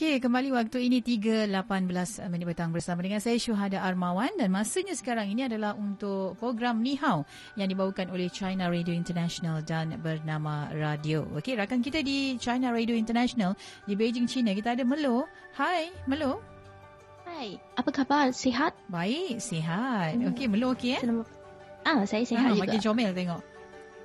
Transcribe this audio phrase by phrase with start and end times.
[0.00, 1.52] Okey, kembali waktu ini 3.18
[2.32, 6.96] minit petang bersama dengan saya Syuhada Armawan dan masanya sekarang ini adalah untuk program Ni
[6.96, 11.28] Hao yang dibawakan oleh China Radio International dan bernama Radio.
[11.36, 13.52] Okey, rakan kita di China Radio International
[13.84, 14.56] di Beijing, China.
[14.56, 15.28] Kita ada Melo.
[15.52, 16.40] Hai, Melo.
[17.28, 18.32] Hai, apa khabar?
[18.32, 18.72] Sihat?
[18.88, 20.16] Baik, sihat.
[20.16, 20.32] Hmm.
[20.32, 21.04] Okey, Melo okey eh?
[21.84, 22.72] Ah, saya sihat ah, juga.
[22.72, 23.42] Makin comel tengok.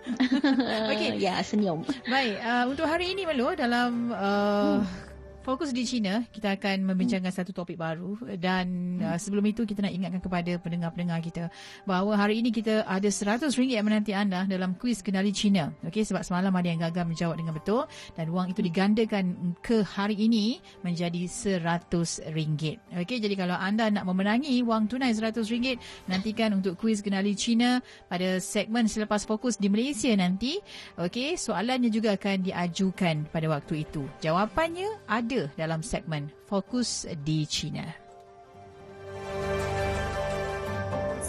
[0.91, 1.23] Okey.
[1.23, 1.87] ya, senyum.
[2.11, 5.04] Baik, uh, untuk hari ini Melo dalam uh, hmm
[5.45, 7.37] Fokus di China, kita akan membincangkan hmm.
[7.37, 9.13] satu topik baru dan hmm.
[9.13, 11.53] uh, sebelum itu kita nak ingatkan kepada pendengar-pendengar kita
[11.85, 15.69] bahawa hari ini kita ada RM100 yang menanti anda dalam kuis kenali China.
[15.85, 17.85] Okey, sebab semalam ada yang gagal menjawab dengan betul
[18.17, 22.97] dan wang itu digandakan ke hari ini menjadi RM100.
[23.05, 25.77] Okey, jadi kalau anda nak memenangi wang tunai RM100,
[26.09, 30.57] nantikan untuk kuis kenali China pada segmen selepas fokus di Malaysia nanti.
[30.97, 34.09] Okey, soalannya juga akan diajukan pada waktu itu.
[34.25, 37.83] Jawapannya ada ada dalam segmen Fokus di China.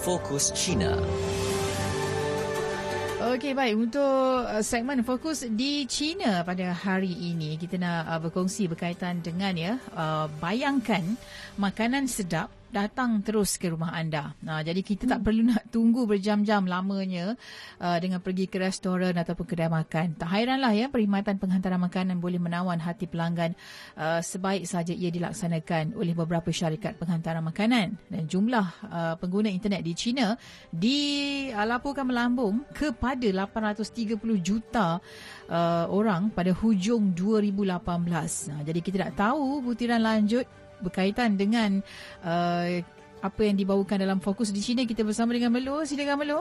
[0.06, 0.94] Fokus China.
[3.26, 8.70] Okey baik untuk uh, segmen fokus di China pada hari ini kita nak uh, berkongsi
[8.70, 11.02] berkaitan dengan ya uh, bayangkan
[11.58, 14.34] makanan sedap datang terus ke rumah anda.
[14.42, 15.26] Nah, jadi kita tak hmm.
[15.26, 17.38] perlu nak tunggu berjam-jam lamanya
[17.78, 20.18] uh, dengan pergi ke restoran ataupun kedai makan.
[20.18, 23.54] Tak hairanlah ya perkhidmatan penghantaran makanan boleh menawan hati pelanggan
[23.96, 29.86] uh, sebaik saja ia dilaksanakan oleh beberapa syarikat penghantaran makanan dan jumlah uh, pengguna internet
[29.86, 30.34] di China
[30.74, 34.98] dilaporkan melambung kepada 830 juta
[35.48, 38.52] uh, orang pada hujung 2018.
[38.52, 41.80] Nah, jadi kita nak tahu butiran lanjut berkaitan dengan
[42.24, 42.82] uh,
[43.24, 46.40] apa yang dibawakan dalam fokus di sini kita bersama dengan Melo silakan Melo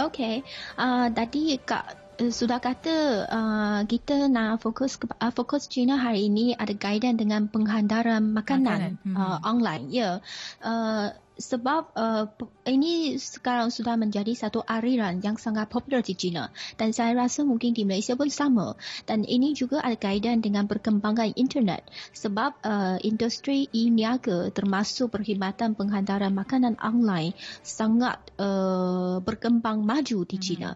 [0.00, 0.40] okey
[0.80, 6.56] uh, tadi kak uh, sudah kata uh, kita nak fokus uh, fokus China hari ini
[6.56, 9.04] ada guidance dengan penghantaran makanan, makanan.
[9.04, 9.16] Hmm.
[9.16, 10.14] Uh, online ya yeah.
[10.64, 11.06] uh,
[11.42, 12.30] sebab uh,
[12.70, 17.74] ini sekarang sudah menjadi satu aliran yang sangat popular di China dan saya rasa mungkin
[17.74, 18.78] di Malaysia pun sama
[19.10, 21.82] dan ini juga ada kaitan dengan perkembangan internet
[22.14, 27.34] sebab uh, industri e-niaga termasuk perkhidmatan penghantaran makanan online
[27.66, 30.44] sangat uh, berkembang maju di hmm.
[30.44, 30.70] China.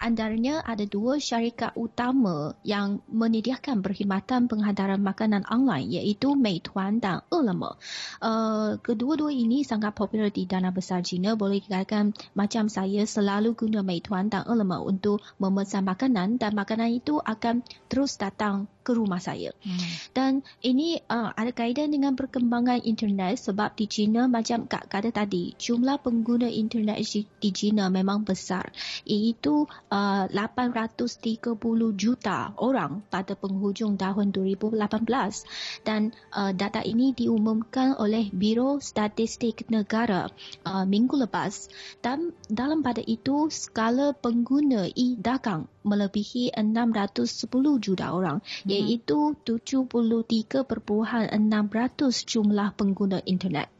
[0.00, 7.76] Antaranya ada dua syarikat utama yang menyediakan perkhidmatan penghantaran makanan online iaitu Meituan dan Ele.me.
[8.22, 13.80] Uh, kedua-dua ini sangat popular di dana besar China boleh dikatakan macam saya selalu guna
[13.82, 19.50] Meituan dan Ele.me untuk memesan makanan dan makanan itu akan terus datang ke rumah saya.
[19.66, 19.90] Hmm.
[20.14, 25.58] Dan ini uh, ada kaitan dengan perkembangan internet sebab di China macam Kak kata tadi,
[25.58, 27.02] jumlah pengguna internet
[27.42, 28.70] di China memang besar.
[29.02, 31.58] Iaitu uh, 830
[31.98, 34.78] juta orang pada penghujung tahun 2018.
[35.82, 39.85] Dan uh, data ini diumumkan oleh Biro Statistik Negara
[40.66, 41.70] uh, minggu lepas.
[42.02, 48.70] Dan dalam pada itu, skala pengguna e-dagang melebihi 610 juta orang hmm.
[48.70, 50.66] iaitu 73.6%
[52.26, 53.70] jumlah pengguna internet.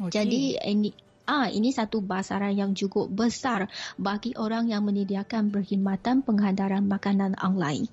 [0.00, 0.12] Okay.
[0.16, 0.90] Jadi ini
[1.30, 7.86] Ah, ini satu basaran yang cukup besar bagi orang yang menyediakan perkhidmatan penghantaran makanan online.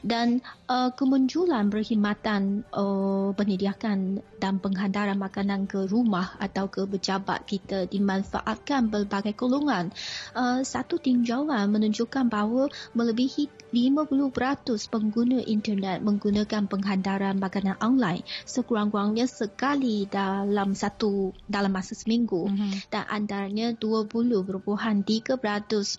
[0.00, 7.84] Dan uh, kemunculan perkhidmatan uh, penyediakan dan penghantaran makanan ke rumah atau ke pejabat kita
[7.84, 9.92] dimanfaatkan berbagai golongan.
[10.32, 20.10] Uh, satu tinjauan menunjukkan bahawa melebihi 50% pengguna internet menggunakan penghantaran makanan online sekurang-kurangnya sekali
[20.10, 22.69] dalam satu dalam masa seminggu mm-hmm.
[22.88, 24.56] Dan antaranya 20.3%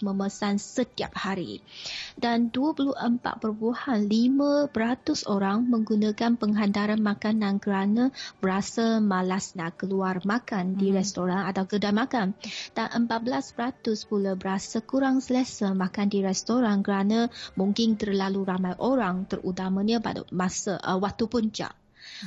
[0.02, 1.62] memesan setiap hari
[2.18, 4.12] dan 24.5%
[5.30, 8.10] orang menggunakan penghantaran makanan kerana
[8.42, 11.00] berasa malas nak keluar makan di mm-hmm.
[11.00, 12.34] restoran atau kedai makan
[12.74, 20.02] dan 14% pula berasa kurang selesa makan di restoran kerana mungkin terlalu ramai orang terutamanya
[20.02, 21.74] pada masa uh, waktu puncak.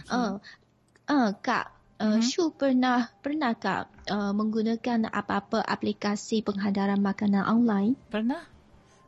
[0.06, 0.38] Uh,
[1.10, 2.22] uh, kak, uh, mm-hmm.
[2.24, 7.94] Shu pernah pernah kak uh, menggunakan apa-apa aplikasi penghantaran makanan online?
[8.10, 8.42] Pernah.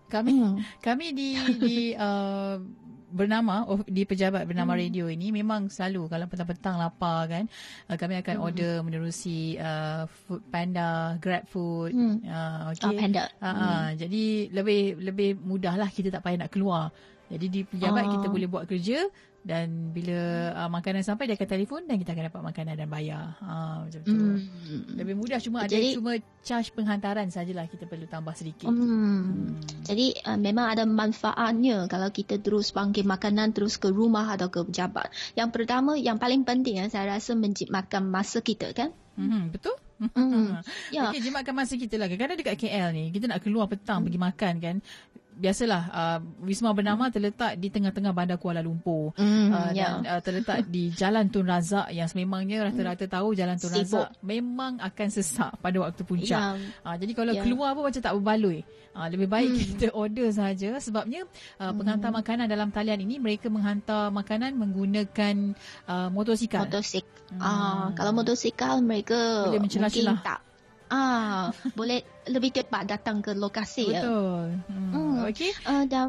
[0.06, 0.56] Kami mm.
[0.86, 1.28] kami di
[1.58, 2.58] di uh,
[3.06, 4.82] bernama oh, di pejabat bernama hmm.
[4.82, 7.44] radio ini memang selalu kalau petang-petang lapar kan
[7.88, 8.44] uh, kami akan hmm.
[8.44, 12.26] order menerusi uh, food panda grab food hmm.
[12.26, 12.86] uh, okay.
[12.90, 13.62] oh, panda uh, hmm.
[13.62, 16.90] uh, jadi lebih lebih mudahlah kita tak payah nak keluar
[17.26, 18.10] Jadi di pejabat uh.
[18.18, 19.02] kita boleh buat kerja
[19.46, 23.38] dan bila uh, makanan sampai dia akan telefon dan kita akan dapat makanan dan bayar.
[23.38, 24.10] Ha macam tu.
[24.10, 24.98] Mm.
[24.98, 26.12] Lebih mudah cuma Jadi, ada cuma
[26.42, 28.66] charge penghantaran sajalah kita perlu tambah sedikit.
[28.66, 28.82] Mm.
[28.82, 29.50] Mm.
[29.86, 34.66] Jadi uh, memang ada manfaatnya kalau kita terus panggil makanan terus ke rumah atau ke
[34.66, 35.14] pejabat.
[35.38, 38.90] Yang pertama yang paling penting uh, saya rasa menjimatkan masa kita kan?
[39.14, 39.78] Mm, betul.
[40.02, 40.58] Mm.
[40.98, 41.14] ya.
[41.14, 42.10] Okay, jimatkan masa kita lah.
[42.10, 44.10] Kadang-kadang dekat KL ni, kita nak keluar petang mm.
[44.10, 44.76] pergi makan kan
[45.36, 50.00] biasalah uh, Wisma Bernama terletak di tengah-tengah bandar Kuala Lumpur mm, uh, yeah.
[50.00, 54.80] dan uh, terletak di Jalan Tun Razak yang sememangnya rata-rata tahu Jalan Tun Razak memang
[54.80, 56.40] akan sesak pada waktu puncak.
[56.56, 56.56] Yeah.
[56.82, 57.44] Uh, jadi kalau yeah.
[57.44, 58.64] keluar pun macam tak berbaloi.
[58.96, 59.60] Uh, lebih baik mm.
[59.76, 61.28] kita order saja sebabnya
[61.60, 62.16] uh, penghantar mm.
[62.16, 65.52] makanan dalam talian ini mereka menghantar makanan menggunakan
[65.84, 66.64] uh, motosikal.
[66.64, 67.36] Motosikal.
[67.36, 67.40] Mm.
[67.44, 69.84] Uh, kalau motosikal mereka mungkin
[70.24, 70.45] tak
[70.90, 73.94] Ah, boleh lebih cepat datang ke lokasi Betul.
[73.94, 74.00] ya.
[74.02, 74.46] Betul.
[74.70, 74.90] Hmm.
[74.92, 75.14] hmm.
[75.30, 75.50] Okey.
[75.66, 76.06] Uh, dan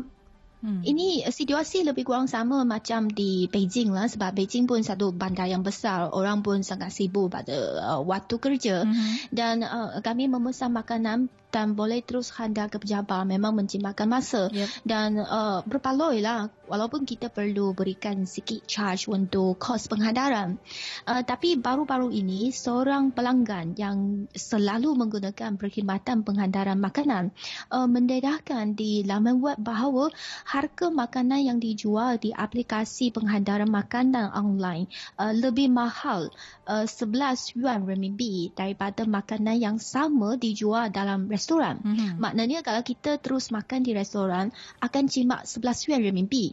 [0.58, 0.82] Hmm.
[0.82, 5.62] Ini situasi lebih kurang sama macam di Beijing lah sebab Beijing pun satu bandar yang
[5.62, 9.30] besar orang pun sangat sibuk pada uh, waktu kerja hmm.
[9.30, 14.70] dan uh, kami memesan makanan dan boleh terus hantar ke pejabat memang menjimatkan masa yep.
[14.86, 20.62] dan uh, berpaloi lah walaupun kita perlu berikan sikit charge untuk kos penghantaran
[21.10, 27.34] uh, tapi baru-baru ini seorang pelanggan yang selalu menggunakan perkhidmatan penghantaran makanan
[27.74, 30.14] uh, mendedahkan di laman web bahawa
[30.46, 34.86] harga makanan yang dijual di aplikasi penghantaran makanan online
[35.18, 36.30] uh, lebih mahal
[36.70, 41.47] uh, 11 yuan renminbi daripada makanan yang sama dijual dalam restoran.
[41.56, 42.20] Mm-hmm.
[42.20, 44.52] Maknanya kalau kita terus makan di restoran
[44.84, 46.52] akan jimat 11 yuan renminbi.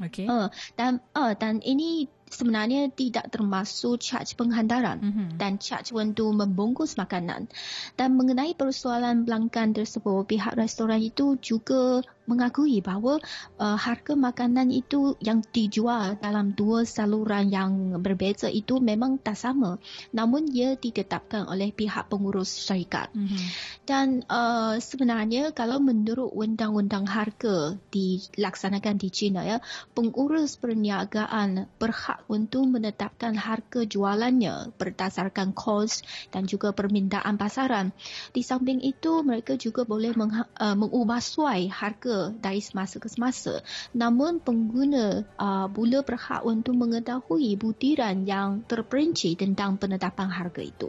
[0.00, 0.24] Okay.
[0.28, 5.28] Uh, dan uh, dan ini sebenarnya tidak termasuk charge penghantaran mm-hmm.
[5.36, 7.50] dan charge untuk membungkus makanan.
[7.98, 13.18] Dan mengenai persoalan pelanggan tersebut, pihak restoran itu juga mengakui bahawa
[13.58, 19.82] uh, harga makanan itu yang dijual dalam dua saluran yang berbeza itu memang tak sama
[20.14, 23.44] namun ia ditetapkan oleh pihak pengurus syarikat mm-hmm.
[23.82, 29.58] dan uh, sebenarnya kalau menurut undang-undang harga dilaksanakan di China ya
[29.90, 36.02] pengurus perniagaan berhak untuk menetapkan harga jualannya berdasarkan kos
[36.34, 37.94] dan juga permintaan pasaran
[38.30, 43.62] di samping itu mereka juga boleh meng- uh, mengubah suai harga dari semasa ke semasa.
[43.94, 50.88] Namun pengguna uh, bula berhak untuk mengetahui butiran yang terperinci tentang penetapan harga itu.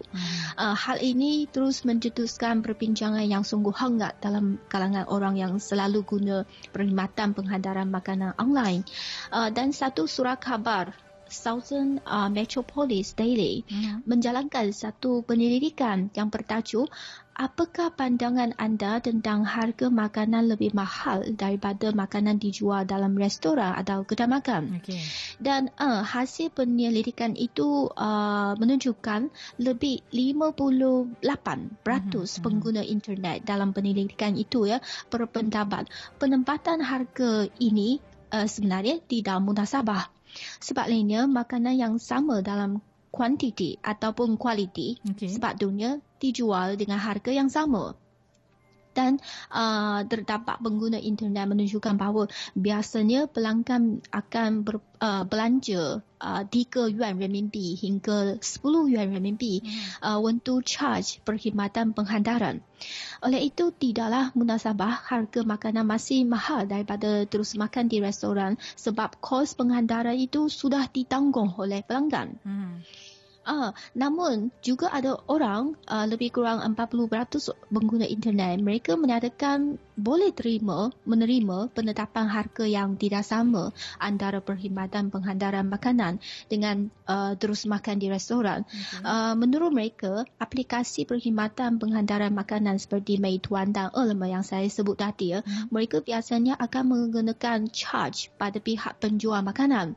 [0.57, 6.37] Uh, hal ini terus mencetuskan perbincangan yang sungguh hangat dalam kalangan orang yang selalu guna
[6.71, 8.83] perkhidmatan penghantaran makanan online.
[9.29, 10.93] Uh, dan satu surat khabar
[11.31, 14.03] Southern uh, Metropolis Daily hmm.
[14.03, 16.91] menjalankan satu penyelidikan yang bertajuk
[17.41, 24.29] apakah pandangan anda tentang harga makanan lebih mahal daripada makanan dijual dalam restoran atau kedai
[24.29, 24.77] makan?
[24.83, 25.01] Okay.
[25.41, 32.41] Dan uh, hasil penyelidikan itu uh, menunjukkan lebih 58% mm-hmm.
[32.45, 34.77] pengguna internet dalam penyelidikan itu ya
[35.09, 35.89] berpendapat
[36.21, 37.97] penempatan harga ini
[38.29, 40.20] uh, sebenarnya tidak munasabah.
[40.63, 42.79] Sebab lainnya makanan yang sama dalam
[43.11, 45.27] kuantiti ataupun kualiti okay.
[45.27, 47.93] sepatutnya dijual dengan harga yang sama.
[48.91, 56.93] Dan uh, terdapat pengguna internet menunjukkan bahawa biasanya pelanggan akan ber, uh, belanja uh, 3
[56.93, 60.05] yuan renminbi hingga 10 yuan renminbi hmm.
[60.05, 62.61] uh, untuk charge perkhidmatan penghantaran.
[63.21, 69.57] Oleh itu tidaklah munasabah harga makanan masih mahal daripada terus makan di restoran sebab kos
[69.57, 72.37] penghantaran itu sudah ditanggung oleh pelanggan.
[72.41, 72.81] Hmm.
[73.41, 78.61] Ah, namun juga ada orang uh, lebih kurang 40% pengguna internet.
[78.61, 83.69] Mereka menyatakan boleh terima menerima penetapan harga yang tidak sama
[84.01, 86.17] antara perkhidmatan penghantaran makanan
[86.49, 88.65] dengan uh, terus makan di restoran.
[88.65, 89.05] Okay.
[89.05, 95.37] Uh, menurut mereka, aplikasi perkhidmatan penghantaran makanan seperti Meituan dan Ele.me yang saya sebut tadi,
[95.37, 95.69] ya, hmm.
[95.69, 99.93] mereka biasanya akan menggunakan charge pada pihak penjual makanan.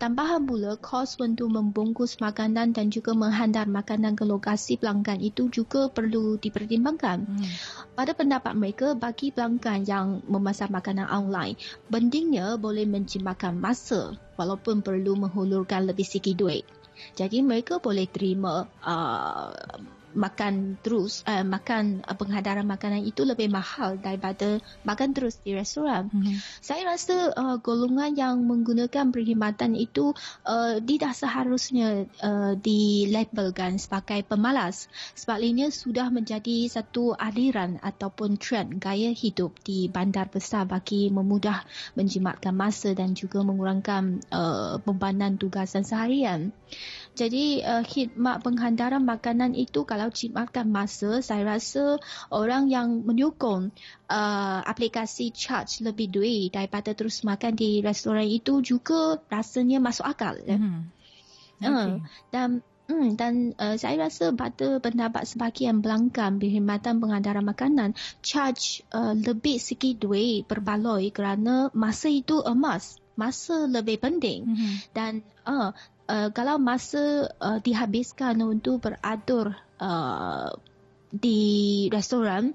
[0.00, 5.92] Tambahan pula, kos untuk membungkus makanan dan juga menghantar makanan ke lokasi pelanggan itu juga
[5.92, 7.18] perlu dipertimbangkan.
[7.28, 7.46] Hmm.
[7.92, 9.41] Pada pendapat mereka, bagi pelanggan
[9.88, 11.58] yang memasak makanan online,
[11.88, 16.62] bendingnya boleh menjimatkan masa walaupun perlu menghulurkan lebih sikit duit.
[17.16, 19.50] Jadi mereka boleh terima uh,
[20.12, 26.08] makan terus uh, makan uh, penghadaran makanan itu lebih mahal daripada makan terus di restoran.
[26.12, 26.36] Mm-hmm.
[26.62, 30.12] Saya rasa uh, golongan yang menggunakan perkhidmatan itu
[30.46, 38.78] uh, tidak seharusnya uh, dilabelkan sebagai pemalas sebab ini sudah menjadi satu aliran ataupun trend
[38.78, 41.64] gaya hidup di bandar besar bagi memudah
[41.98, 46.54] menjimatkan masa dan juga mengurangkan uh, bebanan tugasan seharian.
[47.12, 52.00] Jadi uh, khidmat penghantaran makanan itu kalau jimatkan masa, saya rasa
[52.32, 53.68] orang yang menyokong
[54.08, 60.40] uh, aplikasi charge lebih duit daripada terus makan di restoran itu juga rasanya masuk akal.
[60.40, 60.78] Mm-hmm.
[61.62, 61.68] Okay.
[61.68, 62.00] Uh,
[62.32, 67.90] dan Hmm, dan uh, saya rasa pada pendapat sebahagian pelanggan perkhidmatan pengantaran makanan
[68.20, 74.72] charge uh, lebih sikit duit berbaloi kerana masa itu emas masa lebih penting mm-hmm.
[74.92, 75.70] dan uh,
[76.12, 80.52] uh, kalau masa uh, dihabiskan untuk beratur uh,
[81.08, 82.52] di restoran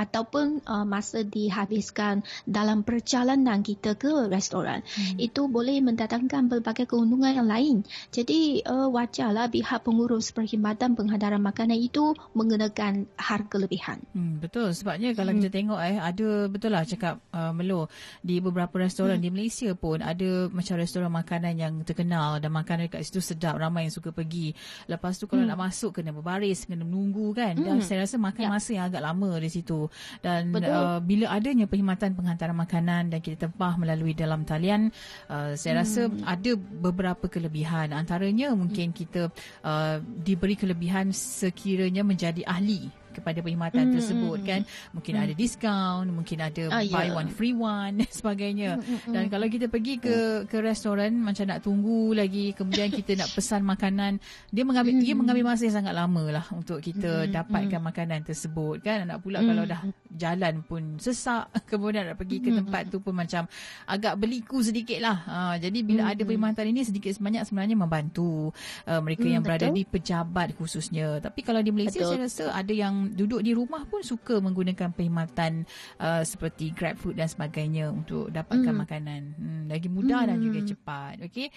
[0.00, 5.20] ataupun uh, masa dihabiskan dalam perjalanan kita ke restoran hmm.
[5.20, 7.76] itu boleh mendatangkan pelbagai keuntungan yang lain
[8.08, 15.12] jadi uh, wajarlah pihak pengurus perkhidmatan penghadaran makanan itu mengenakan harga lebihan hmm, betul sebabnya
[15.12, 15.44] kalau hmm.
[15.44, 17.92] kita tengok eh ada betul lah cakap uh, Melo
[18.24, 19.24] di beberapa restoran hmm.
[19.24, 23.84] di Malaysia pun ada macam restoran makanan yang terkenal dan makanan dekat situ sedap ramai
[23.90, 24.56] yang suka pergi
[24.88, 25.52] lepas tu kalau hmm.
[25.52, 27.66] nak masuk kena berbaris kena menunggu kan hmm.
[27.66, 28.50] dan saya rasa makan ya.
[28.50, 29.89] masa yang agak lama di situ
[30.24, 34.90] dan uh, bila adanya perkhidmatan penghantaran makanan dan kita tempah melalui dalam talian
[35.28, 35.82] uh, saya hmm.
[35.82, 39.30] rasa ada beberapa kelebihan antaranya mungkin kita
[39.62, 44.60] uh, diberi kelebihan sekiranya menjadi ahli kepada perkhidmatan mm, tersebut mm, kan
[44.96, 45.22] mungkin mm.
[45.22, 47.14] ada diskaun mungkin ada uh, buy yeah.
[47.14, 50.48] one free one dan sebagainya mm, mm, dan kalau kita pergi ke mm.
[50.48, 54.18] ke restoran macam nak tunggu lagi kemudian kita nak pesan makanan
[54.50, 55.02] dia mengambil mm.
[55.04, 57.86] dia mengambil masa yang sangat lama lah untuk kita mm, dapatkan mm.
[57.86, 59.46] makanan tersebut kan nak pula mm.
[59.46, 59.80] kalau dah
[60.14, 62.90] jalan pun sesak kemudian nak pergi ke tempat mm.
[62.90, 63.46] tu pun macam
[63.86, 66.10] agak berliku sedikit lah uh, jadi bila mm.
[66.16, 68.50] ada perkhidmatan ini sedikit sebanyak sebenarnya membantu
[68.88, 69.56] uh, mereka mm, yang betul.
[69.58, 72.10] berada di pejabat khususnya tapi kalau di Malaysia betul.
[72.10, 75.66] saya rasa ada yang duduk di rumah pun suka menggunakan perkhidmatan
[76.00, 78.80] uh, seperti grab food dan sebagainya untuk dapatkan mm.
[78.86, 79.22] makanan.
[79.36, 80.28] Hmm, lagi mudah mm.
[80.28, 81.14] dan juga cepat.
[81.26, 81.48] Okey.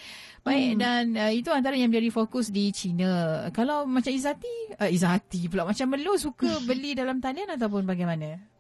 [0.44, 0.80] Baik mm.
[0.80, 3.46] dan uh, itu antara yang menjadi fokus di China.
[3.56, 8.54] Kalau macam Izati, uh, Izati pula macam Melo suka beli dalam talian ataupun bagaimana?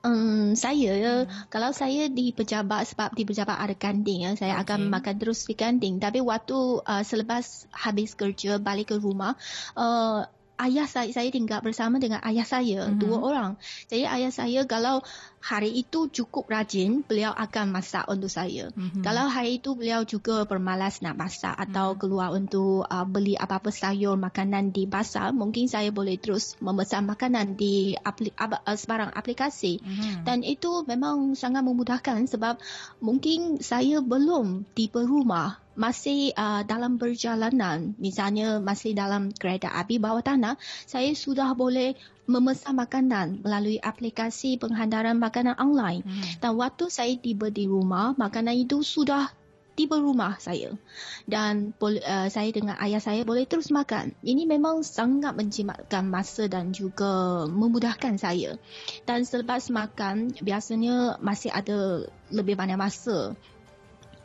[0.00, 1.52] Um, saya hmm.
[1.52, 4.72] kalau saya di pejabat sebab di pejabat ada kanding ya saya okay.
[4.72, 9.36] akan makan terus di kanding tapi waktu uh, selepas habis kerja balik ke rumah
[9.76, 10.24] uh,
[10.60, 13.00] ayah saya saya tinggal bersama dengan ayah saya mm-hmm.
[13.00, 13.50] dua orang.
[13.88, 15.00] Jadi ayah saya kalau
[15.40, 18.68] hari itu cukup rajin, beliau akan masak untuk saya.
[18.76, 19.00] Mm-hmm.
[19.00, 22.00] Kalau hari itu beliau juga bermalas nak masak atau mm-hmm.
[22.00, 27.56] keluar untuk uh, beli apa-apa sayur makanan di pasar, mungkin saya boleh terus memesan makanan
[27.56, 29.80] di apli- ab- uh, sebarang aplikasi.
[29.80, 30.28] Mm-hmm.
[30.28, 32.60] Dan itu memang sangat memudahkan sebab
[33.00, 40.20] mungkin saya belum tiba rumah masih uh, dalam perjalanan, misalnya masih dalam kereta api bawah
[40.20, 41.96] tanah, saya sudah boleh
[42.30, 46.06] memesan makanan melalui aplikasi penghantaran makanan online.
[46.06, 46.22] Hmm.
[46.38, 49.34] Dan waktu saya tiba di rumah, makanan itu sudah
[49.80, 50.76] tiba rumah saya.
[51.24, 54.12] Dan uh, saya dengan ayah saya boleh terus makan.
[54.20, 58.60] Ini memang sangat menjimatkan masa dan juga memudahkan saya.
[59.08, 63.34] Dan selepas makan, biasanya masih ada lebih banyak masa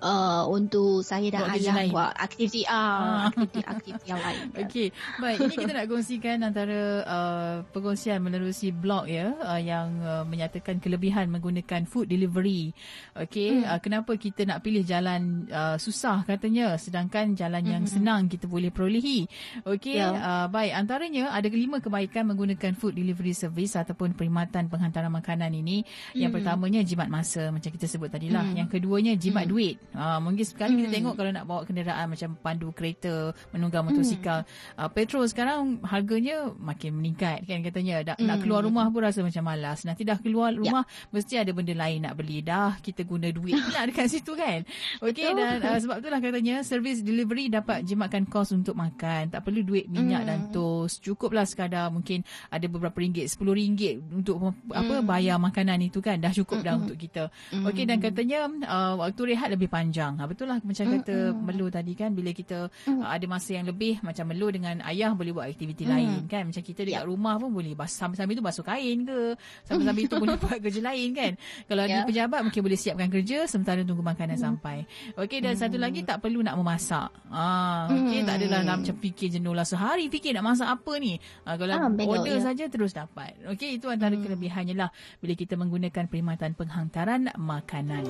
[0.05, 4.45] uh, untuk saya dan buat ayah buat aktiviti uh, aktiviti-aktiviti yang lain.
[4.62, 4.88] Okey.
[5.17, 10.77] Baik, ini kita nak kongsikan antara uh, perkongsian menerusi blog ya uh, yang uh, menyatakan
[10.77, 12.71] kelebihan menggunakan food delivery.
[13.17, 13.67] Okey, hmm.
[13.67, 17.93] uh, kenapa kita nak pilih jalan uh, susah katanya sedangkan jalan yang hmm.
[17.97, 19.25] senang kita boleh perolehi.
[19.65, 19.97] Okey.
[19.97, 20.13] Yeah.
[20.15, 25.88] Uh, baik, antaranya ada lima kebaikan menggunakan food delivery service ataupun perkhidmatan penghantaran makanan ini.
[26.13, 26.38] Yang hmm.
[26.41, 28.43] pertamanya jimat masa macam kita sebut tadilah.
[28.43, 28.57] Hmm.
[28.59, 29.51] Yang keduanya jimat hmm.
[29.51, 29.75] duit.
[29.95, 30.77] Uh, mungkin sekali mm.
[30.77, 30.97] kita hmm.
[30.99, 34.43] tengok kalau nak bawa kenderaan macam pandu kereta, menunggang motosikal.
[34.43, 34.77] Mm.
[34.77, 38.03] Uh, petrol sekarang harganya makin meningkat kan katanya.
[38.03, 38.27] Da, mm.
[38.27, 38.69] Nak keluar hmm.
[38.69, 39.87] rumah pun rasa macam malas.
[39.87, 40.59] Nanti dah keluar ya.
[40.59, 41.13] rumah yep.
[41.15, 42.43] mesti ada benda lain nak beli.
[42.43, 44.67] Dah kita guna duit pula dekat situ kan.
[44.99, 49.31] Okey dan uh, sebab itulah katanya service delivery dapat jimatkan kos untuk makan.
[49.31, 50.27] Tak perlu duit minyak mm.
[50.27, 50.99] dan tos.
[50.99, 56.19] Cukuplah sekadar mungkin ada beberapa ringgit, sepuluh ringgit untuk apa bayar makanan itu kan.
[56.19, 56.81] Dah cukup dah mm.
[56.83, 57.31] untuk kita.
[57.55, 57.65] Mm.
[57.71, 60.15] Okey dan katanya uh, waktu rehat lebih panjang.
[60.15, 61.44] Ha, betul lah macam kata mm-hmm.
[61.44, 63.03] Melu tadi kan bila kita mm.
[63.03, 65.91] uh, ada masa yang lebih macam Melu dengan ayah boleh buat aktiviti mm.
[65.91, 66.44] lain kan.
[66.48, 67.10] Macam kita dekat yeah.
[67.10, 69.36] rumah pun boleh sambil-sambil tu basuh kain ke.
[69.67, 71.32] Sambil-sambil tu boleh buat kerja lain kan.
[71.67, 71.91] Kalau yeah.
[71.91, 74.44] ada pejabat mungkin boleh siapkan kerja sementara tunggu makanan mm.
[74.44, 74.77] sampai.
[75.20, 75.60] Okey dan mm.
[75.60, 77.12] satu lagi tak perlu nak memasak.
[77.27, 78.27] Ah, okey mm.
[78.32, 81.20] tak adalah nak macam fikir jenuh lah sehari fikir nak masak apa ni.
[81.44, 82.44] Uh, kalau ah, order ya.
[82.48, 83.36] saja terus dapat.
[83.51, 84.24] Okey itu antara mm.
[84.24, 84.89] kelebihannya lah
[85.20, 88.08] bila kita menggunakan perkhidmatan penghantaran makanan.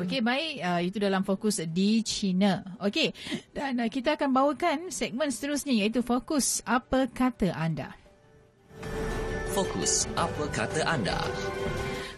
[0.00, 2.76] Okey baik uh, itu dalam fokus di China.
[2.80, 3.12] Okey
[3.52, 7.94] dan uh, kita akan bawakan segmen seterusnya iaitu fokus apa kata anda.
[9.52, 11.18] Fokus apa kata anda.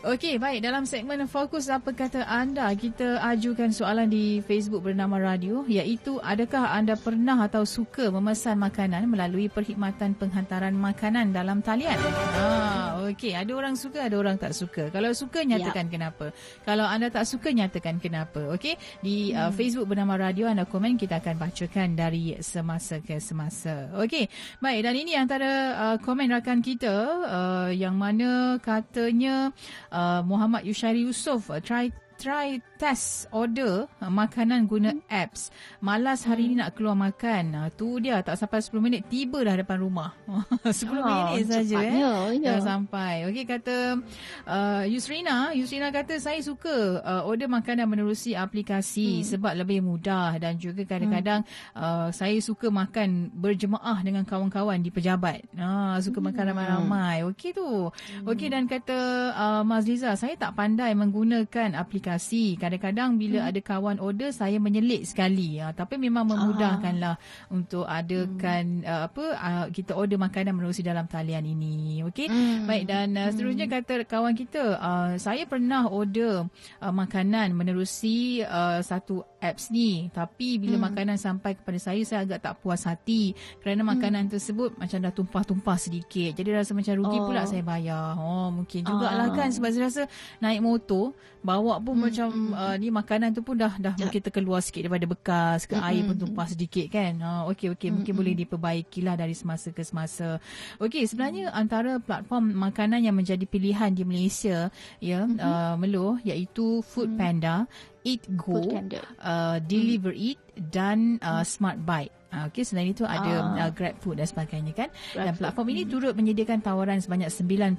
[0.03, 0.67] Okey, baik.
[0.67, 6.75] Dalam segmen Fokus Apa Kata Anda, kita ajukan soalan di Facebook bernama Radio, iaitu adakah
[6.75, 11.95] anda pernah atau suka memesan makanan melalui perkhidmatan penghantaran makanan dalam talian?
[12.35, 13.31] Ah, okey.
[13.31, 14.91] Ada orang suka, ada orang tak suka.
[14.91, 15.95] Kalau suka, nyatakan yep.
[15.95, 16.27] kenapa.
[16.67, 18.59] Kalau anda tak suka, nyatakan kenapa.
[18.59, 18.75] Okey,
[19.07, 19.47] di uh, hmm.
[19.47, 23.95] uh, Facebook bernama Radio, anda komen, kita akan bacakan dari semasa ke semasa.
[24.03, 24.27] Okey,
[24.59, 24.83] baik.
[24.83, 26.91] Dan ini antara uh, komen rakan kita
[27.23, 29.55] uh, yang mana katanya
[29.93, 35.07] uh, Muhammad Yushari Yusof uh, try try test order uh, makanan guna hmm.
[35.07, 35.55] apps.
[35.79, 37.55] Malas hari ni nak keluar makan.
[37.55, 40.11] Uh, tu dia tak sampai 10 minit tiba dah depan rumah.
[40.67, 41.95] 10 oh, minit saja eh.
[42.43, 42.59] Ya.
[42.59, 43.31] Dah sampai.
[43.31, 44.03] Okey kata
[44.51, 49.27] uh, Yusrina, Yusrina kata saya suka uh, order makanan menerusi aplikasi hmm.
[49.31, 51.79] sebab lebih mudah dan juga kadang-kadang hmm.
[51.79, 55.47] uh, saya suka makan berjemaah dengan kawan-kawan di pejabat.
[55.55, 56.27] Uh, suka hmm.
[56.35, 57.17] makan ramai-ramai.
[57.31, 57.95] Okey tu.
[57.95, 58.27] Hmm.
[58.27, 58.99] Okey dan kata
[59.39, 62.57] uh, Mazliza, saya tak pandai menggunakan aplikasi aplikasi.
[62.73, 63.49] Kadang-kadang bila hmm.
[63.53, 65.61] ada kawan order saya menyelit sekali.
[65.61, 67.53] Uh, tapi memang memudahkanlah uh.
[67.53, 68.89] untuk adakan hmm.
[68.89, 72.01] uh, apa uh, kita order makanan menerusi dalam talian ini.
[72.09, 72.33] Okey.
[72.33, 72.65] Hmm.
[72.65, 73.75] Baik dan uh, seterusnya hmm.
[73.77, 76.49] kata kawan kita uh, saya pernah order
[76.81, 80.85] uh, makanan menerusi uh, satu apps ni tapi bila hmm.
[80.89, 84.33] makanan sampai kepada saya saya agak tak puas hati kerana makanan hmm.
[84.39, 86.33] tersebut macam dah tumpah-tumpah sedikit.
[86.33, 87.27] Jadi rasa macam rugi oh.
[87.29, 88.17] pula saya bayar.
[88.17, 89.35] Oh mungkin jugalah uh.
[89.35, 90.03] kan sebab saya rasa
[90.39, 91.13] naik motor
[91.43, 92.03] bawa pun hmm.
[92.07, 92.55] macam hmm.
[92.63, 94.07] Uh, ni makanan tu pun dah dah ya.
[94.07, 95.89] mungkin terkeluar sikit daripada bekas ke hmm.
[95.91, 97.19] air pun tumpah sedikit kan.
[97.19, 100.39] Uh, okey okey mungkin boleh diperbaikilah dari semasa ke semasa.
[100.79, 101.59] Okey sebenarnya hmm.
[101.59, 104.71] antara platform makanan yang menjadi pilihan di Malaysia
[105.03, 105.43] ya hmm.
[105.43, 107.67] uh, Meluh iaitu Food Panda,
[108.07, 110.27] Eat Go, uh, Deliver hmm.
[110.31, 110.41] Eat
[110.71, 112.22] dan uh, Smart Bite.
[112.33, 113.69] Uh, Okey, selain itu ada uh.
[113.69, 114.89] Uh, Grab Food dan sebagainya kan.
[115.13, 115.75] Grab dan platform food.
[115.77, 115.93] ini hmm.
[115.93, 117.77] turut menyediakan tawaran sebanyak 9%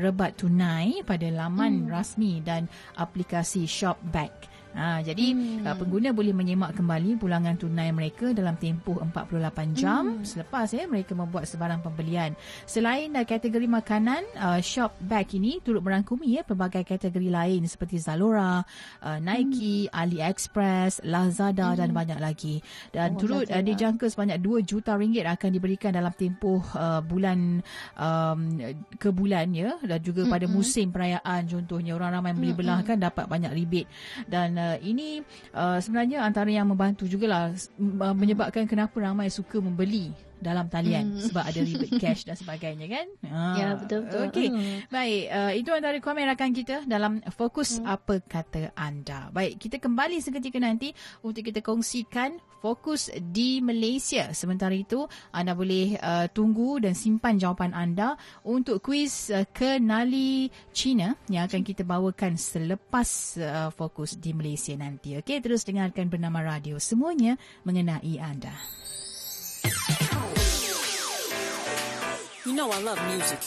[0.00, 1.92] rebat tunai pada laman hmm.
[1.92, 2.64] rasmi dan
[2.96, 4.59] aplikasi Shopback.
[4.70, 5.66] Ha, jadi hmm.
[5.66, 10.22] uh, pengguna boleh menyemak kembali pulangan tunai mereka dalam tempoh 48 jam hmm.
[10.22, 12.38] selepas ya mereka membuat sebarang pembelian.
[12.70, 17.98] Selain uh, kategori makanan, uh, shop bag ini turut merangkumi ya pelbagai kategori lain seperti
[17.98, 18.62] Zalora,
[19.02, 19.94] uh, Nike, hmm.
[19.94, 21.78] AliExpress, Lazada hmm.
[21.82, 22.62] dan banyak lagi.
[22.94, 27.58] Dan oh, turut uh, dijangka sebanyak 2 juta ringgit akan diberikan dalam tempoh uh, bulan
[27.98, 28.40] um,
[29.00, 30.32] ke bulan ya dan juga hmm.
[30.32, 33.88] pada musim perayaan contohnya orang ramai beli belah kan dapat banyak rebate
[34.28, 35.24] dan uh, ini
[35.56, 41.30] uh, sebenarnya antara yang membantu jugalah uh, menyebabkan kenapa ramai suka membeli dalam talian hmm.
[41.30, 43.06] sebab ada rebate cash dan sebagainya kan.
[43.60, 44.20] Ya betul betul.
[44.30, 44.48] Okey.
[44.48, 44.78] Hmm.
[44.88, 47.86] Baik, uh, itu antara komen rakan kita dalam fokus hmm.
[47.86, 49.28] apa kata anda.
[49.30, 54.30] Baik, kita kembali seketika nanti untuk kita kongsikan fokus di Malaysia.
[54.36, 61.16] Sementara itu, anda boleh uh, tunggu dan simpan jawapan anda untuk kuis uh, kenali China
[61.32, 63.08] yang akan kita bawakan selepas
[63.40, 65.16] uh, fokus di Malaysia nanti.
[65.18, 68.52] Okey, terus dengarkan bernama radio semuanya mengenai anda.
[72.50, 73.38] You know I love music.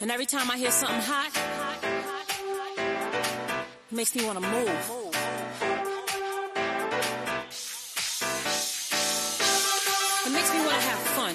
[0.00, 1.30] And every time I hear something hot,
[3.90, 4.70] it makes me want to move.
[10.24, 11.34] It makes me want to have fun.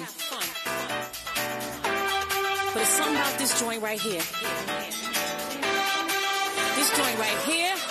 [2.72, 4.22] But it's something about this joint right here.
[6.74, 7.85] This joint right here.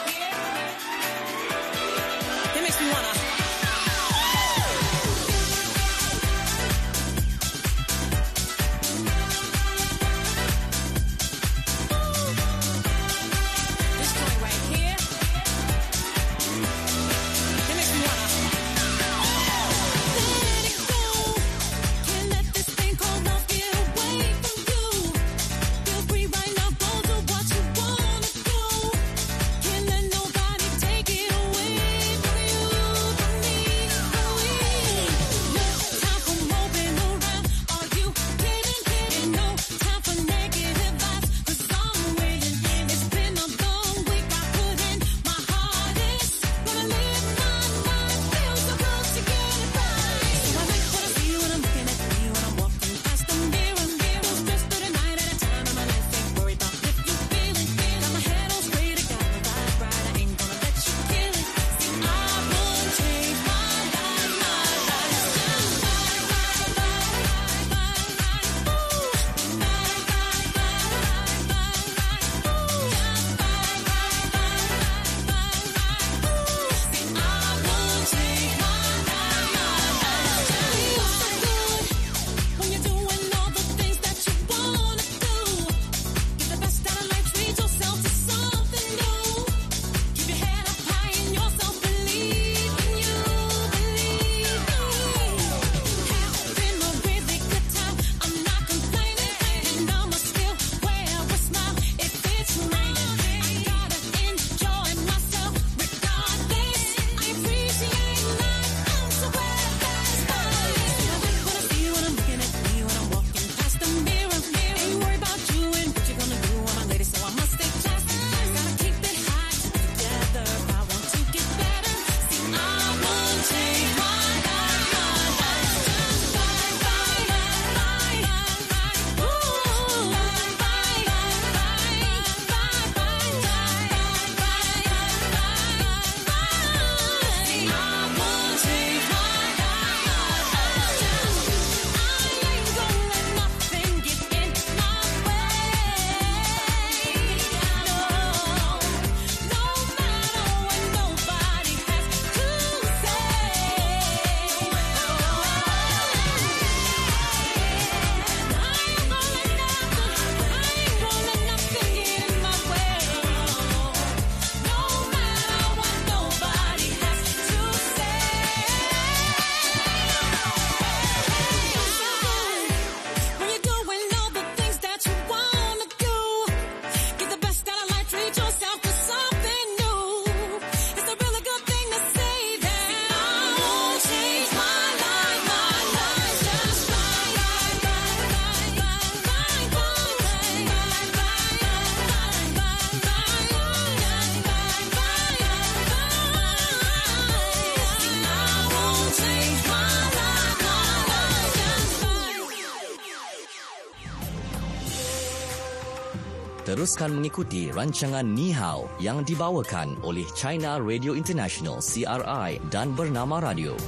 [206.75, 213.79] Teruskan mengikuti rancangan Ni Hao yang dibawakan oleh China Radio International CRI dan Bernama Radio.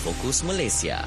[0.00, 1.04] Fokus Malaysia.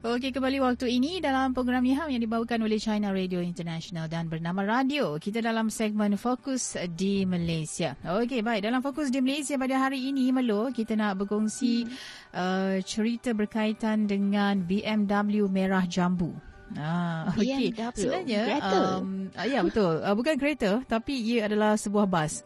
[0.00, 4.64] Okey, kembali waktu ini dalam program Niham yang dibawakan oleh China Radio International dan bernama
[4.64, 5.20] Radio.
[5.20, 8.00] Kita dalam segmen Fokus di Malaysia.
[8.00, 8.64] Okey, baik.
[8.64, 11.92] Dalam Fokus di Malaysia pada hari ini, Melo, kita nak berkongsi hmm.
[12.32, 16.48] uh, cerita berkaitan dengan BMW Merah Jambu.
[16.76, 17.72] Ah, okay.
[17.96, 20.04] Sebenarnya, um, ya betul.
[20.04, 22.44] Uh, bukan kereta, tapi ia adalah sebuah bas.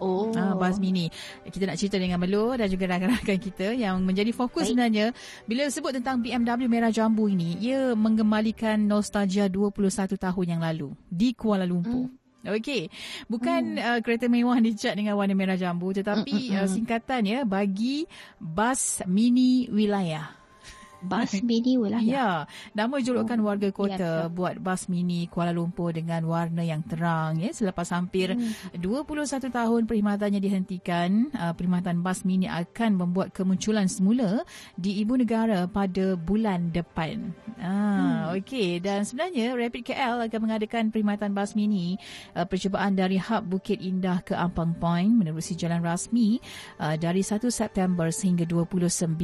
[0.00, 0.32] Oh.
[0.32, 1.12] Uh, bas mini.
[1.44, 4.70] Kita nak cerita dengan Melo dan juga rakan-rakan kita yang menjadi fokus Baik.
[4.72, 5.06] sebenarnya
[5.44, 11.36] bila sebut tentang BMW Merah Jambu ini, ia mengembalikan nostalgia 21 tahun yang lalu di
[11.36, 12.08] Kuala Lumpur.
[12.08, 12.18] Hmm.
[12.40, 12.88] Okey,
[13.28, 13.84] bukan hmm.
[13.84, 18.08] uh, kereta mewah dicat dengan warna merah jambu tetapi hmm, hmm, uh, singkatannya bagi
[18.40, 20.39] bas mini wilayah
[21.02, 22.04] bas mini wilayah.
[22.04, 22.30] Ya,
[22.76, 27.40] nama julukan oh, warga kota ya, buat bas mini Kuala Lumpur dengan warna yang terang
[27.40, 28.76] ya selepas hampir hmm.
[28.78, 34.44] 21 tahun perkhidmatannya dihentikan, uh, perkhidmatan bas mini akan membuat kemunculan semula
[34.76, 37.32] di ibu negara pada bulan depan.
[37.60, 38.40] Ah, hmm.
[38.40, 42.00] okey dan sebenarnya Rapid KL akan mengadakan perkhidmatan bas mini
[42.32, 46.40] uh, percubaan dari hub Bukit Indah ke Ampang Point menerusi jalan rasmi
[46.80, 49.16] uh, dari 1 September sehingga 29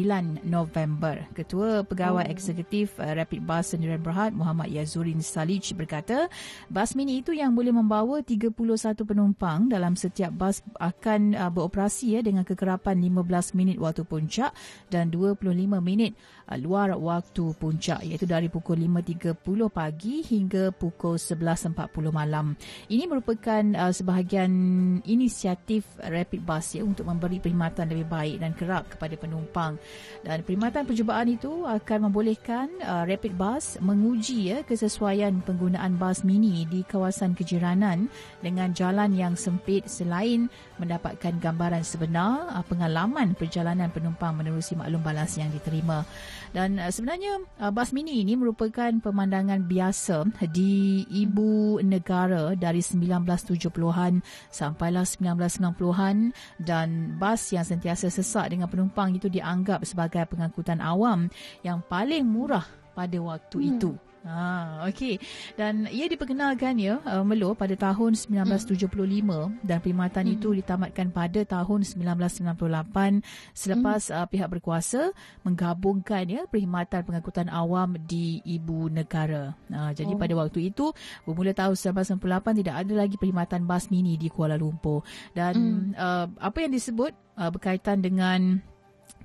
[0.45, 1.27] November.
[1.33, 2.31] Ketua Ketua Pegawai oh.
[2.31, 6.31] Eksekutif uh, Rapid Bus Sendirian Berhad Muhammad Yazurin Salij berkata,
[6.71, 8.55] bas mini itu yang boleh membawa 31
[9.03, 14.55] penumpang dalam setiap bas akan uh, beroperasi ya dengan kekerapan 15 minit waktu puncak
[14.95, 15.43] dan 25
[15.83, 16.15] minit
[16.47, 19.35] uh, luar waktu puncak iaitu dari pukul 5.30
[19.67, 21.75] pagi hingga pukul 11.40
[22.15, 22.55] malam.
[22.87, 24.55] Ini merupakan uh, sebahagian
[25.03, 29.75] inisiatif Rapid Bus ya untuk memberi perkhidmatan lebih baik dan kerap kepada penumpang.
[30.23, 36.69] Dan perkhidmatan percubaan itu akan membolehkan uh, Rapid Bus menguji ya kesesuaian penggunaan bas mini
[36.69, 38.13] di kawasan kejiranan
[38.45, 45.37] dengan jalan yang sempit selain mendapatkan gambaran sebenar uh, pengalaman perjalanan penumpang menerusi maklum balas
[45.37, 46.05] yang diterima.
[46.53, 54.21] Dan uh, sebenarnya uh, bas mini ini merupakan pemandangan biasa di ibu negara dari 1970-an
[54.53, 56.17] sampailah 1990-an
[56.63, 61.29] dan bas yang sentiasa sesak dengan penumpang itu dianggap sebagai pengangkutan awam
[61.65, 62.65] yang paling murah
[62.97, 63.71] pada waktu hmm.
[63.77, 63.93] itu.
[64.27, 65.23] Ha, okey.
[65.55, 69.63] Dan ia diperkenalkan ya uh, Melo pada tahun 1975 hmm.
[69.63, 70.35] dan perkhidmatan hmm.
[70.35, 73.23] itu ditamatkan pada tahun 1998
[73.55, 74.17] selepas hmm.
[74.19, 75.15] uh, pihak berkuasa
[75.47, 79.55] menggabungkan ya perkhidmatan pengangkutan awam di ibu negara.
[79.71, 80.19] Ha, jadi oh.
[80.19, 80.91] pada waktu itu
[81.23, 85.07] bermula tahun 1998 tidak ada lagi perkhidmatan bas mini di Kuala Lumpur
[85.39, 85.95] dan hmm.
[85.95, 88.59] uh, apa yang disebut uh, berkaitan dengan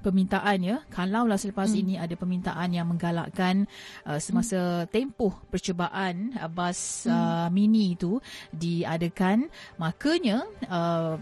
[0.02, 1.82] permintaan ya kalaulah selepas hmm.
[1.82, 3.70] ini ada permintaan yang menggalakkan
[4.04, 4.90] uh, semasa hmm.
[4.90, 7.14] tempoh percubaan uh, bas hmm.
[7.14, 8.18] uh, mini itu
[8.52, 11.16] diadakan makanya uh,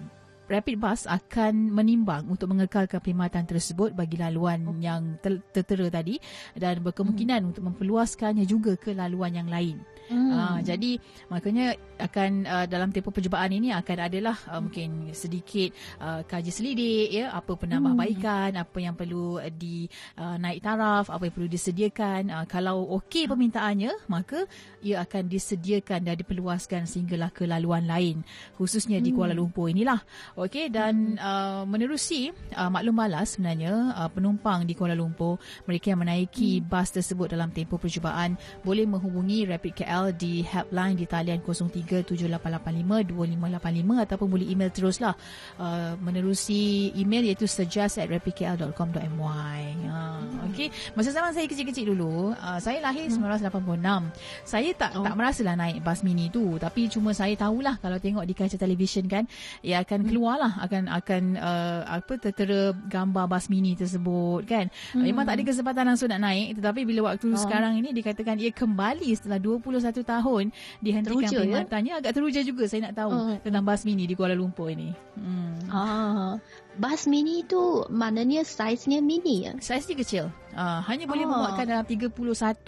[0.50, 4.74] Rapid Bus akan menimbang untuk mengekalkan perkhidmatan tersebut bagi laluan oh.
[4.82, 6.18] yang tertera tadi
[6.58, 7.50] dan berkemungkinan hmm.
[7.54, 9.78] untuk memperluaskannya juga ke laluan yang lain.
[10.10, 10.34] Hmm.
[10.34, 10.98] Uh, jadi
[11.30, 15.70] makanya akan uh, dalam tempoh percubaan ini akan adalah uh, mungkin sedikit
[16.02, 18.64] uh, kaji selidik ya apa penambahbaikan hmm.
[18.66, 19.86] apa yang perlu uh, di
[20.18, 24.50] uh, naik taraf apa yang perlu disediakan uh, kalau okey permintaannya maka
[24.82, 28.26] ia akan disediakan dan diperluaskan sehinggalah ke laluan lain
[28.58, 29.06] khususnya hmm.
[29.06, 30.02] di Kuala Lumpur inilah
[30.42, 31.22] okey dan hmm.
[31.22, 35.38] uh, menerusi uh, maklum balas sebenarnya uh, penumpang di Kuala Lumpur
[35.70, 36.66] mereka yang menaiki hmm.
[36.66, 38.34] bas tersebut dalam tempoh percubaan
[38.66, 45.12] boleh menghubungi Rapid KL KL di helpline di talian 0378852585 ataupun boleh email teruslah
[45.60, 50.72] uh, menerusi email iaitu suggest at rapidkl.com.my uh, okay.
[50.96, 53.20] masa zaman saya kecil-kecil dulu uh, saya lahir hmm.
[53.20, 55.04] 1986 saya tak oh.
[55.04, 59.12] tak merasalah naik bas mini tu tapi cuma saya tahulah kalau tengok di kaca televisyen
[59.12, 59.28] kan
[59.60, 60.08] ia akan hmm.
[60.08, 65.04] keluarlah akan akan uh, apa tertera gambar bas mini tersebut kan hmm.
[65.04, 67.40] memang tak ada kesempatan langsung nak naik tetapi bila waktu oh.
[67.40, 72.00] sekarang ini dikatakan ia kembali setelah 21 satu tahun dihentikan teruja, perkhidmatannya ya?
[72.00, 73.38] agak teruja juga saya nak tahu uh.
[73.42, 74.94] tentang bas mini di Kuala Lumpur ini.
[75.18, 75.58] Hmm.
[75.70, 76.34] Ah,
[76.78, 79.54] bas mini tu maknanya saiznya mini ya?
[79.60, 80.26] Saiznya kecil.
[80.54, 81.32] Uh, hanya boleh oh.
[81.34, 82.10] memuatkan dalam 31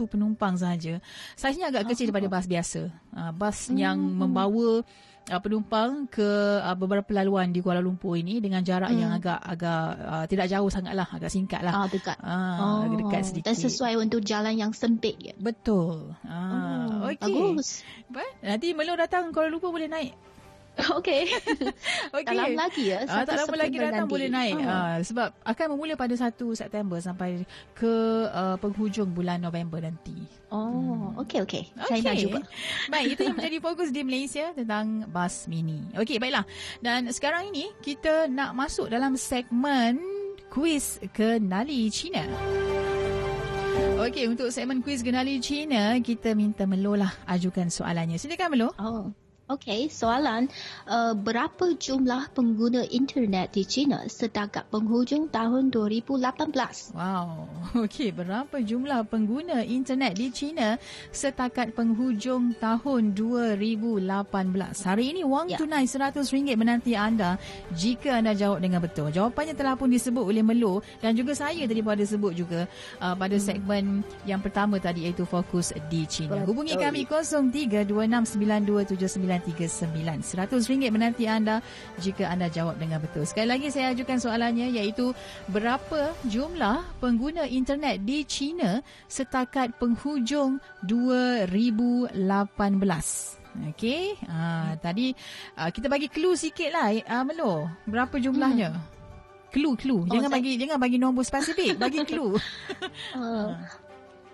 [0.06, 1.02] penumpang sahaja.
[1.34, 2.92] Saiznya agak kecil daripada bas biasa.
[3.14, 3.78] Uh, bas hmm.
[3.78, 4.86] yang membawa
[5.30, 6.26] uh, penumpang ke
[6.60, 9.00] uh, beberapa laluan di Kuala Lumpur ini dengan jarak hmm.
[9.00, 11.74] yang agak agak uh, tidak jauh sangatlah, agak singkat lah.
[11.86, 12.18] Ah, dekat.
[12.24, 12.98] Ah, oh.
[12.98, 13.46] dekat sedikit.
[13.52, 15.34] Dan sesuai untuk jalan yang sempit ya.
[15.38, 16.18] Betul.
[16.26, 16.81] Ah, oh,
[17.18, 17.32] okay.
[17.32, 17.70] Bagus.
[18.40, 20.14] Nanti Melo datang Kuala Lumpur boleh naik
[20.98, 21.28] Okey.
[22.16, 22.28] Okey.
[22.28, 23.04] Tak lama lagi ya.
[23.06, 24.14] Ah, tak lama lagi datang nanti.
[24.16, 24.56] boleh naik.
[24.64, 24.72] Ah.
[24.72, 27.44] Ah, sebab akan bermula pada 1 September sampai
[27.76, 27.94] ke
[28.32, 30.16] uh, penghujung bulan November nanti.
[30.52, 31.64] Oh, okey okey.
[31.88, 32.40] Saya nak cuba.
[32.94, 35.84] Baik, itu yang menjadi fokus di Malaysia tentang bas mini.
[35.96, 36.48] Okey, baiklah.
[36.80, 40.00] Dan sekarang ini kita nak masuk dalam segmen
[40.52, 42.24] kuis kenali China.
[44.02, 48.18] Okey, untuk segmen kuis kenali China, kita minta Melo lah ajukan soalannya.
[48.18, 48.70] Silakan Melo.
[48.82, 49.14] Oh.
[49.52, 50.48] Okey, soalan
[50.88, 56.96] uh, berapa jumlah pengguna internet di China setakat penghujung tahun 2018?
[56.96, 57.52] Wow.
[57.84, 60.80] Okey, berapa jumlah pengguna internet di China
[61.12, 64.88] setakat penghujung tahun 2018?
[64.88, 65.60] Hari ini wang Ya.
[65.60, 67.36] tunai RM100 menanti anda
[67.76, 69.12] jika anda jawab dengan betul.
[69.12, 72.72] Jawapannya telah pun disebut oleh Melo dan juga saya tadi pun ada sebut juga
[73.04, 73.44] uh, pada Hmm.
[73.44, 73.84] segmen
[74.24, 76.40] yang pertama tadi iaitu fokus di China.
[76.40, 76.48] Betul.
[76.56, 77.04] Hubungi kami
[79.44, 80.22] 0326927939.
[80.62, 81.60] RM100 menanti anda
[81.98, 83.26] jika anda jawab dengan betul.
[83.26, 85.14] Sekali lagi saya ajukan soalannya iaitu
[85.48, 92.14] berapa jumlah pengguna internet di China setakat penghujung 2018?
[93.52, 95.12] Okey, ah, tadi
[95.60, 97.68] ah, kita bagi clue sikit lah ah, Melo.
[97.84, 98.72] Berapa jumlahnya?
[99.52, 100.08] Clue, clue.
[100.08, 102.40] Jangan saya- bagi jangan bagi nombor spesifik, bagi clue.
[103.12, 103.52] Uh,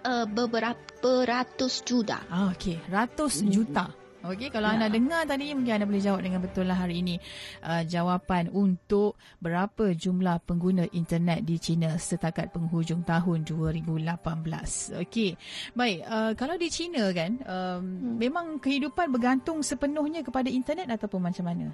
[0.05, 2.21] uh, beberapa ratus juta.
[2.29, 3.49] Ah, okey, ratus Hmm.
[3.49, 3.85] juta.
[4.25, 7.21] Okey, kalau anda dengar tadi mungkin anda boleh jawab dengan betul lah hari ini.
[7.61, 14.97] Uh, jawapan untuk berapa jumlah pengguna internet di China setakat penghujung tahun 2018.
[15.05, 15.37] Okey.
[15.77, 17.81] Baik, uh, kalau di China kan, um,
[18.17, 21.69] memang kehidupan bergantung sepenuhnya kepada internet ataupun macam mana?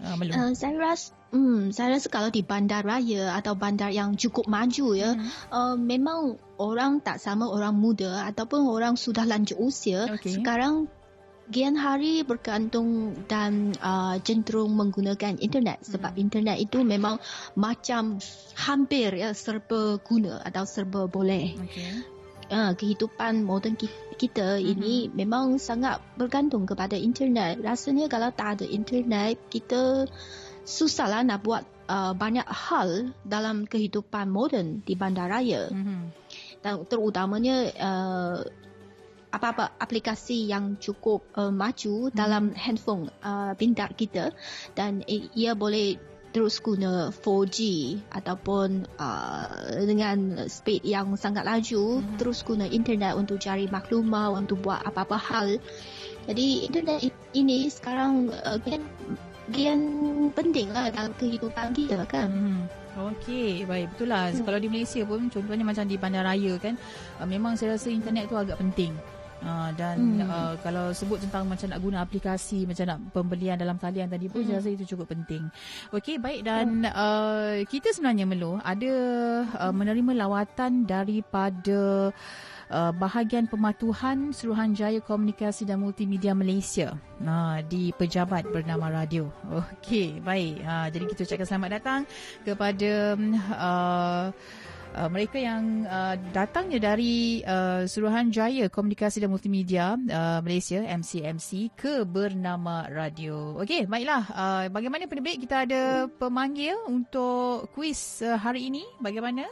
[0.00, 0.34] Uh, belum.
[0.34, 4.96] Uh, saya rasa, hmm, saya rasa kalau di bandar raya atau bandar yang cukup maju
[4.96, 5.30] ya, Hmm.
[5.54, 10.10] uh, memang orang tak sama orang muda ataupun orang sudah lanjut usia.
[10.10, 10.42] Okey.
[10.42, 10.90] Sekarang
[11.52, 17.20] gian hari bergantung dan uh, cenderung menggunakan internet sebab internet itu memang
[17.52, 18.16] macam
[18.56, 21.52] hampir ya serba guna atau serba boleh.
[21.60, 22.14] Okey.
[22.52, 27.60] uh, kehidupan moden ki- kita ini memang sangat bergantung kepada internet.
[27.60, 30.06] Rasanya kalau tak ada internet, kita
[30.64, 35.68] susahlah nak buat uh, banyak hal dalam kehidupan moden di bandaraya.
[35.68, 36.00] Mhm.
[36.64, 38.38] Dan terutamanya uh,
[39.34, 44.30] apa-apa aplikasi yang cukup uh, maju dalam handphone uh, pintar kita
[44.78, 45.98] dan ia boleh
[46.34, 47.58] terus guna 4G
[48.10, 52.18] ataupun uh, dengan speed yang sangat laju Mhm.
[52.18, 55.48] terus guna internet untuk cari maklumat untuk buat apa-apa hal
[56.26, 58.58] jadi internet ini sekarang uh,
[59.54, 59.80] gian
[60.32, 62.62] penting lah dalam kehidupan kita kan Hmm.
[62.94, 64.30] Okey, baik betul lah.
[64.30, 64.46] Hmm.
[64.46, 66.78] Kalau di Malaysia pun contohnya macam di bandaraya kan,
[67.18, 68.94] uh, memang saya rasa internet tu agak penting.
[69.44, 70.24] Uh, dan Hmm.
[70.24, 74.40] uh, kalau sebut tentang macam nak guna aplikasi macam nak pembelian dalam talian tadi pun
[74.40, 74.64] saya Hmm.
[74.64, 75.44] rasa itu cukup penting.
[75.92, 78.92] Okey baik dan uh, kita sebenarnya Melo ada
[79.44, 82.08] uh, menerima lawatan daripada
[82.72, 89.28] uh, bahagian pematuhan Suruhanjaya Komunikasi dan Multimedia Malaysia uh, di pejabat bernama radio.
[89.52, 90.64] Okey, baik.
[90.64, 92.00] Uh, jadi kita ucapkan selamat datang
[92.42, 92.90] kepada
[93.60, 94.24] uh,
[94.94, 102.06] Uh, mereka yang uh, datangnya dari uh, Suruhanjaya Komunikasi dan Multimedia uh, Malaysia MCMC ke
[102.06, 103.58] bernama radio.
[103.58, 104.22] Okey, baiklah.
[104.30, 108.86] Uh, bagaimana penerbit kita ada pemanggil untuk kuis uh, hari ini?
[109.02, 109.50] Bagaimana?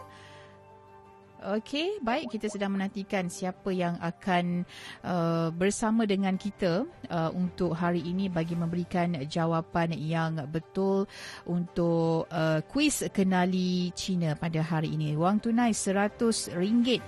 [1.42, 4.62] Okey, baik kita sedang menantikan siapa yang akan
[5.02, 11.10] uh, bersama dengan kita uh, untuk hari ini bagi memberikan jawapan yang betul
[11.42, 15.18] untuk uh, kuis kenali Cina pada hari ini.
[15.18, 17.02] Wang tunai RM100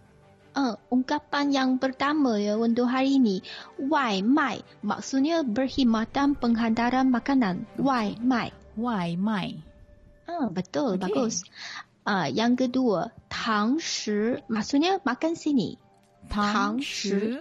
[0.56, 3.44] uh, ungkapan yang pertama ya untuk hari ini,
[3.78, 7.68] wai mai maksudnya berkhidmatan penghantaran makanan.
[7.78, 8.50] Wai mai.
[8.76, 9.56] Why my?
[10.26, 11.04] Ah, betul, Okey.
[11.06, 11.48] bagus.
[12.04, 15.80] Ah, yang kedua, tang shi maksudnya makan sini.
[16.28, 17.40] Tang shi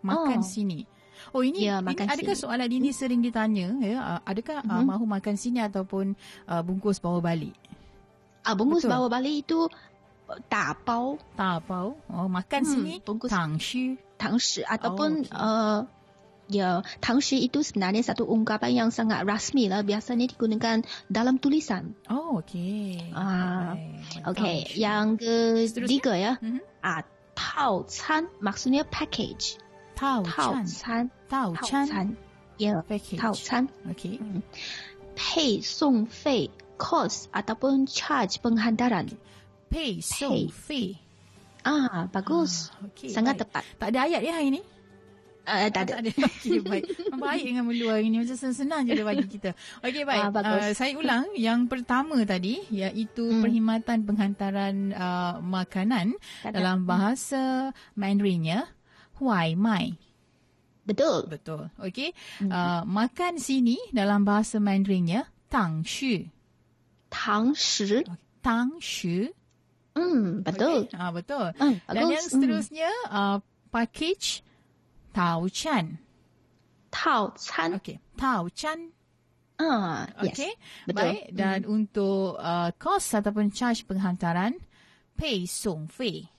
[0.00, 0.46] makan Oh.
[0.46, 0.86] sini.
[1.34, 2.42] Oh ini, Ya, ini makan adakah sini.
[2.46, 3.96] soalan ini sering ditanya ya?
[3.98, 4.86] Ah, Adakah uh, Mhm.
[4.86, 6.14] mahu makan sini ataupun
[6.46, 7.58] uh, bungkus bawa balik?
[8.46, 8.94] Ah, bungkus Betul.
[8.94, 9.70] bawa balik itu uh,
[10.48, 15.36] 打包，打包哦，makan sini、嗯、bungkus tang shi tang shi ataupun、oh, okay.
[15.36, 15.80] uh,
[16.48, 19.84] Ya, tangshi itu sebenarnya satu ungkapan yang sangat rasmi lah.
[19.84, 21.92] Biasanya digunakan dalam tulisan.
[22.08, 23.12] Oh, okey.
[23.12, 23.76] Ah,
[24.32, 24.32] okey.
[24.32, 24.80] Okay.
[24.80, 25.06] Yang
[25.68, 26.32] ketiga ya.
[26.40, 26.64] Mm-hmm.
[26.80, 27.04] Ah,
[27.36, 29.60] tao chan maksudnya package.
[29.92, 31.12] Tao chan.
[31.28, 32.16] Tao chan.
[32.56, 32.80] Ya,
[33.20, 33.68] tao chan.
[33.92, 34.16] Okey.
[35.20, 36.48] Pay song fei
[36.80, 39.12] cost ataupun charge penghantaran.
[39.12, 39.20] Okay.
[39.68, 40.96] Pay so fee.
[41.62, 42.72] Ah, bagus.
[42.72, 43.40] Ah, okey, Sangat baik.
[43.44, 43.62] tepat.
[43.76, 44.62] Tak ada ayat ya hari ni?
[45.48, 45.92] Uh, tak ada.
[45.96, 46.10] Tak ada.
[46.28, 46.84] Okey, baik.
[47.08, 48.20] Baik dengan melu hari ni.
[48.20, 49.56] Macam senang je dia bagi kita.
[49.80, 50.28] Okey, baik.
[50.28, 50.60] Ah.
[50.60, 51.24] Uh, saya ulang.
[51.32, 53.40] Yang pertama tadi, iaitu Hmm.
[53.40, 56.12] perkhidmatan penghantaran uh, makanan
[56.44, 58.68] Kadang- dalam bahasa Mandarinnya,
[59.16, 59.96] Huai Mai.
[60.84, 61.28] Betul.
[61.28, 61.72] Betul.
[61.80, 62.12] Okey.
[62.44, 62.52] Hmm.
[62.52, 66.28] Uh, makan sini dalam bahasa Mandarinnya, Tang Shu.
[67.08, 68.04] Tang shi.
[68.44, 69.32] Tang Shu.
[69.98, 70.86] Hmm, betul.
[70.86, 70.94] Okey.
[70.94, 71.46] Ah, betul.
[71.58, 72.14] Hmm, Dan bagus.
[72.14, 73.38] yang seterusnya, uh,
[73.74, 74.46] package
[75.10, 75.98] Tao Chan.
[76.88, 77.70] Tao can.
[77.82, 77.98] Okey.
[78.14, 78.78] Tao Chan.
[79.58, 80.38] Ah, yes.
[80.38, 80.52] Okey.
[80.86, 81.02] betul.
[81.18, 81.22] Baik.
[81.34, 84.54] Dan untuk uh, kos ataupun charge penghantaran,
[85.18, 86.30] pay song fee.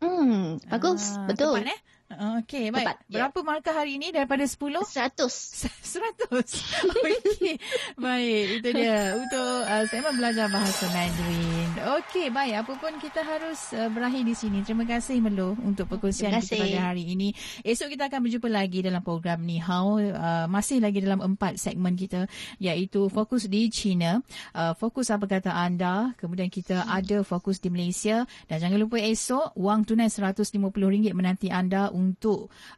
[0.00, 1.14] Hmm, bagus.
[1.14, 1.60] Ah, betul.
[1.60, 1.80] Tepat eh?
[2.12, 2.84] Okey, baik.
[2.84, 3.14] Tepat, ya.
[3.16, 4.60] Berapa markah hari ini daripada 10?
[4.84, 5.34] Seratus.
[5.92, 6.50] Seratus.
[6.84, 7.56] Okey.
[7.96, 9.16] Baik, itu dia.
[9.16, 11.70] Untuk uh, segmen belajar bahasa Mandarin.
[12.02, 12.54] Okey, baik.
[12.66, 14.60] Apa pun kita harus uh, berakhir di sini.
[14.60, 17.32] Terima kasih Melo untuk perkongsian kita pada hari ini.
[17.64, 19.96] Esok kita akan berjumpa lagi dalam program Ni Hao.
[19.96, 22.28] Uh, masih lagi dalam empat segmen kita
[22.60, 24.20] iaitu fokus di China,
[24.52, 29.56] uh, fokus apa kata anda, kemudian kita ada fokus di Malaysia dan jangan lupa esok
[29.56, 32.01] wang tunai RM150 menanti anda untuk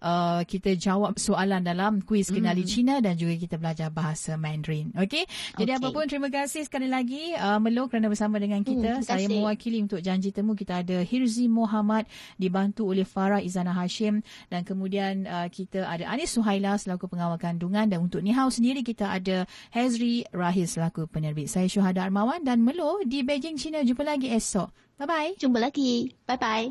[0.02, 4.92] uh, kita jawab soalan dalam kuis kenali China dan juga kita belajar bahasa Mandarin.
[4.92, 5.24] Okey.
[5.56, 5.80] Jadi Okey.
[5.80, 9.00] apa pun terima kasih sekali lagi uh, Melo kerana bersama dengan kita.
[9.00, 12.04] terima Saya mewakili untuk janji temu kita ada Hirzi Muhammad
[12.36, 14.20] dibantu oleh Farah Izana Hashim
[14.52, 19.08] dan kemudian uh, kita ada Anis Suhaila selaku pengawal kandungan dan untuk Nihau sendiri kita
[19.08, 21.48] ada Hazri Rahil selaku penerbit.
[21.48, 24.68] Saya Syuhada Armawan dan Melo di Beijing China jumpa lagi esok.
[24.98, 25.30] Bye bye.
[25.38, 26.14] Jumpa lagi.
[26.26, 26.70] Bye-bye.